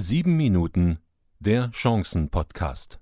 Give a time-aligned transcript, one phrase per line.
[0.00, 1.00] Sieben Minuten
[1.40, 3.00] der Chancen-Podcast.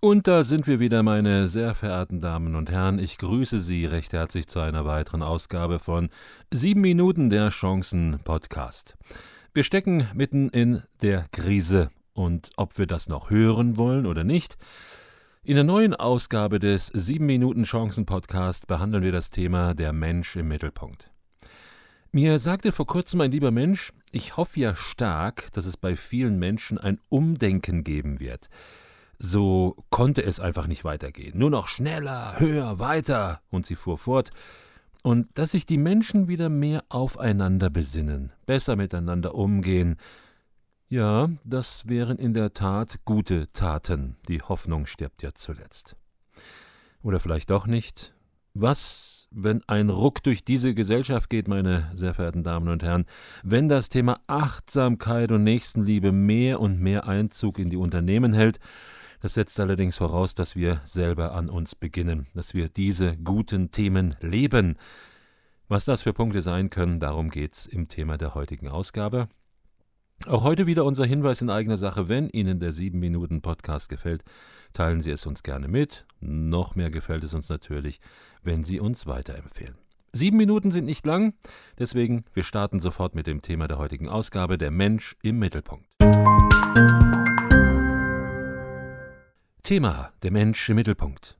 [0.00, 2.98] Und da sind wir wieder, meine sehr verehrten Damen und Herren.
[2.98, 6.10] Ich grüße Sie recht herzlich zu einer weiteren Ausgabe von
[6.52, 8.98] Sieben Minuten der Chancen Podcast.
[9.54, 14.58] Wir stecken mitten in der Krise und ob wir das noch hören wollen oder nicht,
[15.42, 20.36] in der neuen Ausgabe des 7 Minuten Chancen Podcast behandeln wir das Thema der Mensch
[20.36, 21.10] im Mittelpunkt.
[22.12, 26.38] Mir sagte vor kurzem ein lieber Mensch, ich hoffe ja stark, dass es bei vielen
[26.38, 28.50] Menschen ein Umdenken geben wird.
[29.18, 31.38] So konnte es einfach nicht weitergehen.
[31.38, 33.40] Nur noch schneller, höher, weiter.
[33.50, 34.30] Und sie fuhr fort
[35.02, 39.96] und dass sich die Menschen wieder mehr aufeinander besinnen, besser miteinander umgehen.
[40.88, 44.16] Ja, das wären in der Tat gute Taten.
[44.28, 45.96] Die Hoffnung stirbt ja zuletzt.
[47.02, 48.14] Oder vielleicht doch nicht?
[48.54, 53.04] Was, wenn ein Ruck durch diese Gesellschaft geht, meine sehr verehrten Damen und Herren,
[53.44, 58.58] wenn das Thema Achtsamkeit und Nächstenliebe mehr und mehr Einzug in die Unternehmen hält
[59.20, 64.16] das setzt allerdings voraus, dass wir selber an uns beginnen, dass wir diese guten Themen
[64.20, 64.76] leben.
[65.68, 69.28] Was das für Punkte sein können, darum geht's im Thema der heutigen Ausgabe.
[70.26, 72.08] Auch heute wieder unser Hinweis in eigener Sache.
[72.08, 74.24] Wenn Ihnen der 7 Minuten Podcast gefällt,
[74.72, 76.06] teilen Sie es uns gerne mit.
[76.20, 78.00] Noch mehr gefällt es uns natürlich,
[78.42, 79.76] wenn Sie uns weiterempfehlen.
[80.12, 81.34] Sieben Minuten sind nicht lang,
[81.78, 85.86] deswegen wir starten sofort mit dem Thema der heutigen Ausgabe, der Mensch im Mittelpunkt.
[89.68, 91.36] Thema Der Mensch im Mittelpunkt.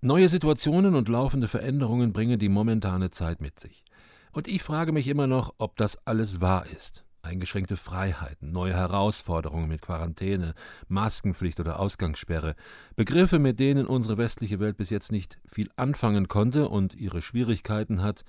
[0.00, 3.84] Neue Situationen und laufende Veränderungen bringen die momentane Zeit mit sich.
[4.32, 7.04] Und ich frage mich immer noch, ob das alles wahr ist.
[7.22, 10.54] Eingeschränkte Freiheiten, neue Herausforderungen mit Quarantäne,
[10.88, 12.56] Maskenpflicht oder Ausgangssperre,
[12.96, 18.02] Begriffe, mit denen unsere westliche Welt bis jetzt nicht viel anfangen konnte und ihre Schwierigkeiten
[18.02, 18.24] hat,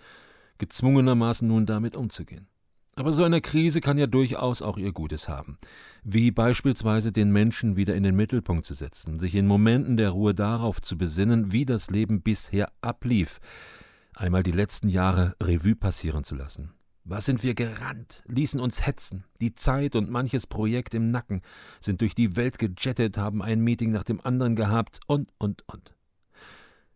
[0.59, 2.52] gezwungenermaßen nun damit umzugehen.
[2.95, 5.57] Aber so eine Krise kann ja durchaus auch ihr Gutes haben,
[6.03, 10.35] wie beispielsweise den Menschen wieder in den Mittelpunkt zu setzen, sich in Momenten der Ruhe
[10.35, 13.39] darauf zu besinnen, wie das Leben bisher ablief,
[14.13, 16.71] einmal die letzten Jahre Revue passieren zu lassen.
[17.03, 21.41] Was sind wir gerannt, ließen uns hetzen, die Zeit und manches Projekt im Nacken,
[21.81, 25.95] sind durch die Welt gejettet, haben ein Meeting nach dem anderen gehabt und, und, und.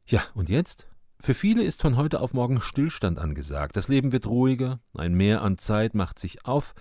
[0.06, 0.88] Ja, und jetzt?
[1.20, 3.76] Für viele ist von heute auf morgen Stillstand angesagt.
[3.76, 6.74] Das Leben wird ruhiger, ein Mehr an Zeit macht sich auf.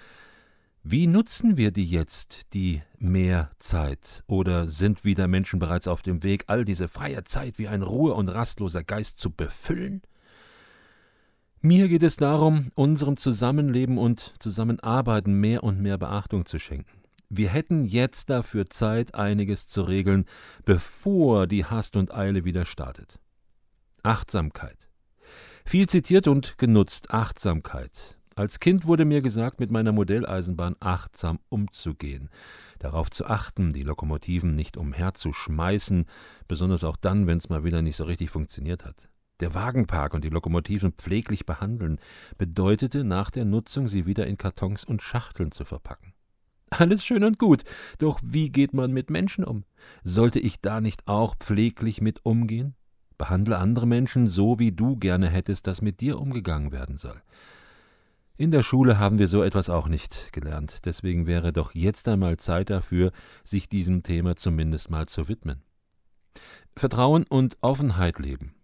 [0.83, 4.23] Wie nutzen wir die jetzt, die mehr Zeit?
[4.29, 8.15] Oder sind wieder Menschen bereits auf dem Weg, all diese freie Zeit wie ein Ruhe-
[8.15, 10.03] und rastloser Geist zu befüllen?
[11.61, 17.03] Mir geht es darum, unserem Zusammenleben und Zusammenarbeiten mehr und mehr Beachtung zu schenken.
[17.29, 20.27] Wir hätten jetzt dafür Zeit, einiges zu regeln,
[20.65, 23.19] bevor die Hast und Eile wieder startet.
[24.07, 24.89] Achtsamkeit.
[25.65, 28.21] Viel zitiert und genutzt Achtsamkeit.
[28.37, 32.31] Als Kind wurde mir gesagt, mit meiner Modelleisenbahn achtsam umzugehen,
[32.79, 36.05] darauf zu achten, die Lokomotiven nicht umherzuschmeißen,
[36.47, 39.09] besonders auch dann, wenn es mal wieder nicht so richtig funktioniert hat.
[39.41, 41.99] Der Wagenpark und die Lokomotiven pfleglich behandeln,
[42.39, 46.13] bedeutete nach der Nutzung sie wieder in Kartons und Schachteln zu verpacken.
[46.71, 47.65] Alles schön und gut,
[47.99, 49.65] doch wie geht man mit Menschen um?
[50.05, 52.77] Sollte ich da nicht auch pfleglich mit umgehen?
[53.19, 57.21] Behandle andere Menschen so, wie du gerne hättest, dass mit dir umgegangen werden soll.
[58.39, 62.37] In der Schule haben wir so etwas auch nicht gelernt, deswegen wäre doch jetzt einmal
[62.37, 63.13] Zeit dafür,
[63.45, 65.63] sich diesem Thema zumindest mal zu widmen.
[66.77, 68.55] Vertrauen und Offenheit leben.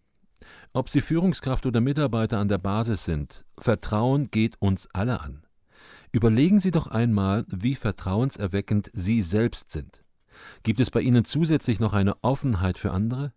[0.74, 5.46] Ob Sie Führungskraft oder Mitarbeiter an der Basis sind, Vertrauen geht uns alle an.
[6.12, 10.04] Überlegen Sie doch einmal, wie vertrauenserweckend Sie selbst sind.
[10.62, 13.32] Gibt es bei Ihnen zusätzlich noch eine Offenheit für andere?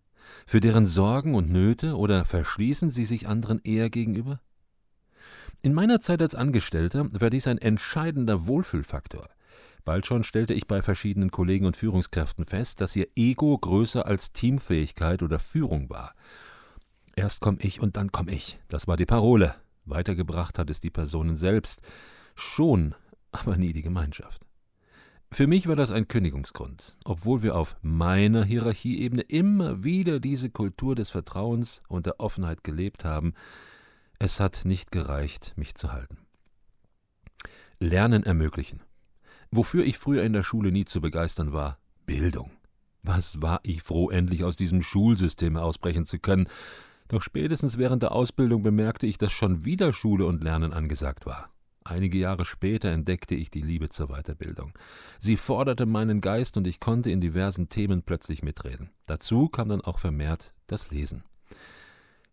[0.46, 4.40] Für deren Sorgen und Nöte oder verschließen sie sich anderen eher gegenüber?
[5.62, 9.28] In meiner Zeit als Angestellter war dies ein entscheidender Wohlfühlfaktor.
[9.84, 14.32] Bald schon stellte ich bei verschiedenen Kollegen und Führungskräften fest, dass ihr Ego größer als
[14.32, 16.14] Teamfähigkeit oder Führung war.
[17.14, 18.58] Erst komm ich und dann komm ich.
[18.68, 19.54] Das war die Parole.
[19.84, 21.82] Weitergebracht hat es die Personen selbst.
[22.34, 22.94] Schon,
[23.32, 24.45] aber nie die Gemeinschaft.
[25.32, 30.94] Für mich war das ein Kündigungsgrund, obwohl wir auf meiner Hierarchieebene immer wieder diese Kultur
[30.94, 33.34] des Vertrauens und der Offenheit gelebt haben.
[34.18, 36.18] Es hat nicht gereicht, mich zu halten.
[37.78, 38.82] Lernen ermöglichen.
[39.50, 42.50] Wofür ich früher in der Schule nie zu begeistern war, Bildung.
[43.02, 46.48] Was war ich froh, endlich aus diesem Schulsystem ausbrechen zu können.
[47.08, 51.50] Doch spätestens während der Ausbildung bemerkte ich, dass schon wieder Schule und Lernen angesagt war.
[51.88, 54.72] Einige Jahre später entdeckte ich die Liebe zur Weiterbildung.
[55.20, 58.90] Sie forderte meinen Geist und ich konnte in diversen Themen plötzlich mitreden.
[59.06, 61.22] Dazu kam dann auch vermehrt das Lesen.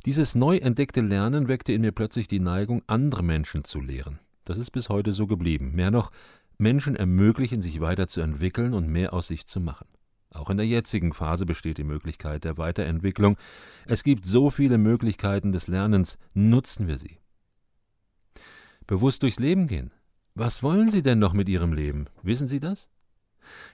[0.06, 4.20] Dieses neu entdeckte Lernen weckte in mir plötzlich die Neigung, andere Menschen zu lehren.
[4.44, 5.72] Das ist bis heute so geblieben.
[5.74, 6.12] Mehr noch,
[6.58, 9.88] Menschen ermöglichen, sich weiterzuentwickeln und mehr aus sich zu machen.
[10.32, 13.38] Auch in der jetzigen Phase besteht die Möglichkeit der Weiterentwicklung.
[13.86, 17.20] Es gibt so viele Möglichkeiten des Lernens, nutzen wir sie.
[18.88, 19.92] Bewusst durchs Leben gehen.
[20.36, 22.08] Was wollen Sie denn noch mit Ihrem Leben?
[22.22, 22.90] Wissen Sie das?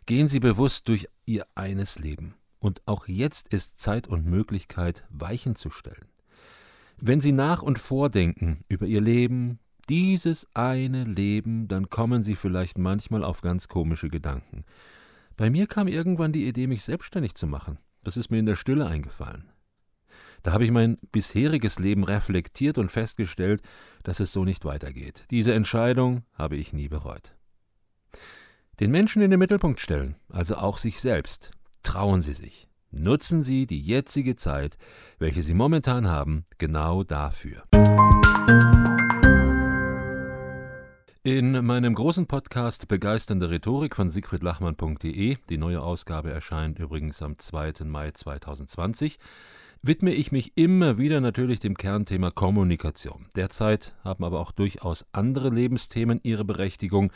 [0.06, 2.36] Gehen Sie bewusst durch Ihr eines Leben.
[2.60, 6.10] Und auch jetzt ist Zeit und Möglichkeit, Weichen zu stellen.
[6.98, 12.78] Wenn Sie nach und vordenken über Ihr Leben, dieses eine Leben, dann kommen Sie vielleicht
[12.78, 14.66] manchmal auf ganz komische Gedanken.
[15.38, 17.80] Bei mir kam irgendwann die Idee, mich selbstständig zu machen.
[18.04, 19.50] Das ist mir in der Stille eingefallen.
[20.44, 23.62] Da habe ich mein bisheriges Leben reflektiert und festgestellt,
[24.04, 25.26] dass es so nicht weitergeht.
[25.32, 27.36] Diese Entscheidung habe ich nie bereut.
[28.80, 31.52] Den Menschen in den Mittelpunkt stellen, also auch sich selbst.
[31.84, 32.68] Trauen Sie sich.
[32.92, 34.78] Nutzen Sie die jetzige Zeit,
[35.20, 37.64] welche Sie momentan haben, genau dafür.
[41.24, 47.84] In meinem großen Podcast Begeisternde Rhetorik von siegfriedlachmann.de, die neue Ausgabe erscheint übrigens am 2.
[47.84, 49.20] Mai 2020,
[49.82, 53.28] widme ich mich immer wieder natürlich dem Kernthema Kommunikation.
[53.36, 57.12] Derzeit haben aber auch durchaus andere Lebensthemen ihre Berechtigung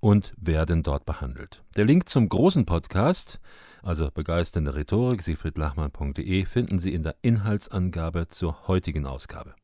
[0.00, 1.62] und werden dort behandelt.
[1.76, 3.40] Der Link zum großen Podcast,
[3.82, 9.54] also begeisternde Rhetorik, siegfriedlachmann.de, finden Sie in der Inhaltsangabe zur heutigen Ausgabe.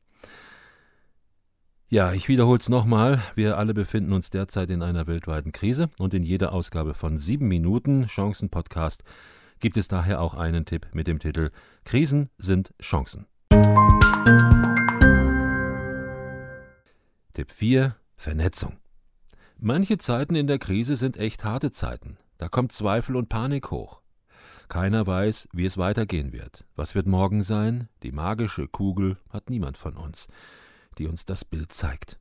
[1.87, 3.21] Ja, ich wiederhole es nochmal.
[3.35, 7.47] Wir alle befinden uns derzeit in einer weltweiten Krise und in jeder Ausgabe von sieben
[7.47, 9.03] Minuten Chancen Podcast
[9.65, 11.49] gibt es daher auch einen Tipp mit dem Titel
[11.85, 13.25] Krisen sind Chancen.
[17.33, 18.77] Tipp 4 Vernetzung.
[19.57, 22.19] Manche Zeiten in der Krise sind echt harte Zeiten.
[22.37, 24.01] Da kommt Zweifel und Panik hoch.
[24.67, 26.63] Keiner weiß, wie es weitergehen wird.
[26.75, 27.89] Was wird morgen sein?
[28.03, 30.27] Die magische Kugel hat niemand von uns,
[30.99, 32.19] die uns das Bild zeigt.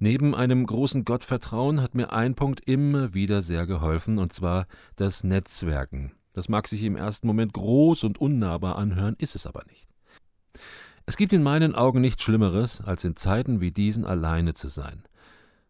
[0.00, 4.66] Neben einem großen Gottvertrauen hat mir ein Punkt immer wieder sehr geholfen, und zwar
[4.96, 6.17] das Netzwerken.
[6.38, 9.88] Das mag sich im ersten Moment groß und unnahbar anhören, ist es aber nicht.
[11.04, 15.02] Es gibt in meinen Augen nichts Schlimmeres, als in Zeiten wie diesen alleine zu sein.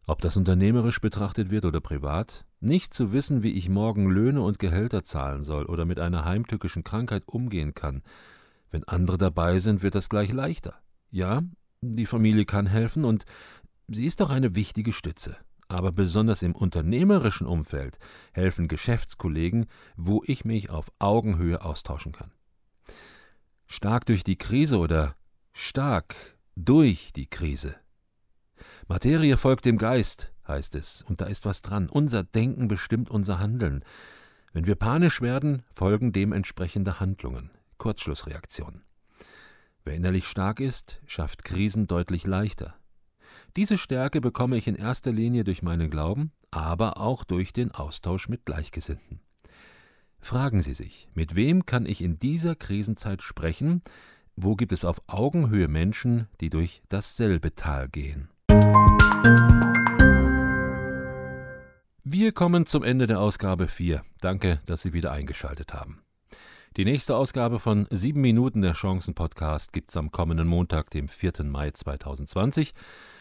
[0.07, 4.59] Ob das unternehmerisch betrachtet wird oder privat, nicht zu wissen, wie ich morgen Löhne und
[4.59, 8.03] Gehälter zahlen soll oder mit einer heimtückischen Krankheit umgehen kann.
[8.71, 10.75] Wenn andere dabei sind, wird das gleich leichter.
[11.11, 11.41] Ja,
[11.81, 13.25] die Familie kann helfen und
[13.87, 15.39] sie ist doch eine wichtige Stütze
[15.69, 17.99] aber besonders im unternehmerischen Umfeld
[18.33, 19.67] helfen Geschäftskollegen,
[19.97, 22.33] wo ich mich auf Augenhöhe austauschen kann.
[23.67, 25.15] Stark durch die Krise oder
[25.53, 26.15] stark
[26.57, 27.77] durch die Krise.
[28.89, 31.89] Materie folgt dem Geist, heißt es, und da ist was dran.
[31.89, 33.85] Unser Denken bestimmt unser Handeln.
[34.53, 38.85] Wenn wir panisch werden, folgen dementsprechende Handlungen, Kurzschlussreaktionen.
[39.85, 42.78] Wer innerlich stark ist, schafft Krisen deutlich leichter.
[43.57, 48.29] Diese Stärke bekomme ich in erster Linie durch meinen Glauben, aber auch durch den Austausch
[48.29, 49.21] mit Gleichgesinnten.
[50.21, 53.83] Fragen Sie sich, mit wem kann ich in dieser Krisenzeit sprechen?
[54.37, 58.29] Wo gibt es auf Augenhöhe Menschen, die durch dasselbe Tal gehen?
[62.05, 64.03] Wir kommen zum Ende der Ausgabe 4.
[64.21, 66.03] Danke, dass Sie wieder eingeschaltet haben.
[66.77, 71.09] Die nächste Ausgabe von 7 Minuten der Chancen Podcast gibt es am kommenden Montag, dem
[71.09, 71.45] 4.
[71.45, 72.73] Mai 2020.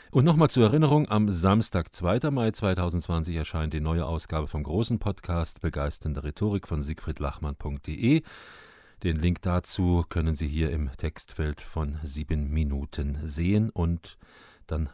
[0.10, 2.32] Und nochmal zur Erinnerung, am Samstag, 2.
[2.32, 8.22] Mai 2020 erscheint die neue Ausgabe vom großen Podcast Begeisternde Rhetorik von siegfriedlachmann.de.
[9.04, 14.18] Den Link dazu können Sie hier im Textfeld von sieben Minuten sehen und
[14.66, 14.90] dann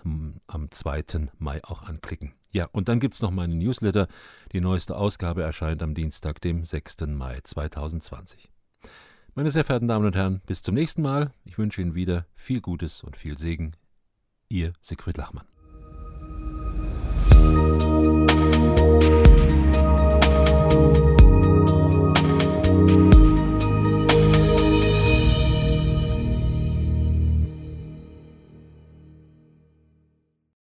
[0.48, 1.29] am 2.
[1.38, 2.32] Mai auch anklicken.
[2.51, 4.08] Ja, und dann gibt es noch meinen Newsletter.
[4.51, 7.01] Die neueste Ausgabe erscheint am Dienstag, dem 6.
[7.08, 8.50] Mai 2020.
[9.36, 11.32] Meine sehr verehrten Damen und Herren, bis zum nächsten Mal.
[11.43, 13.75] Ich wünsche Ihnen wieder viel Gutes und viel Segen
[14.50, 15.47] Ihr Siegfried Lachmann.